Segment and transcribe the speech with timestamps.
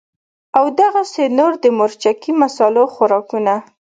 [0.57, 3.55] او دغسې نور د مرچکي مصالو خوراکونه